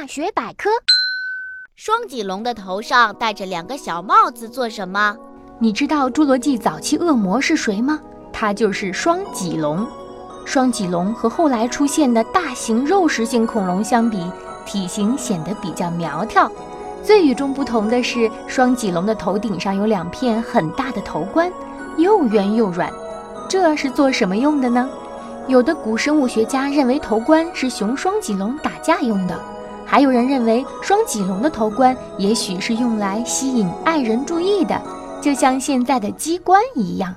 [0.00, 0.70] 大学百科。
[1.74, 5.16] 双脊龙的头上戴着两个小帽子，做什么？
[5.58, 7.98] 你知道侏罗纪早期恶魔是谁吗？
[8.32, 9.84] 他就是双脊龙。
[10.44, 14.24] 双脊龙和后来出现的大型肉食性恐龙相比，
[14.64, 16.48] 体型显得比较苗条。
[17.02, 21.52] 最与众不同的是，双脊龙的头顶上有两片很大的头冠，
[21.96, 22.88] 又圆又软。
[23.48, 24.88] 这是做什么用的呢？
[25.48, 29.36] 有的古生物学家认为头冠是雄双脊龙打架用的。
[29.90, 34.78] 还有人认为，双脊龙的头冠也许是用来吸引爱人注意的，
[35.18, 37.14] 就像现在的鸡冠一样。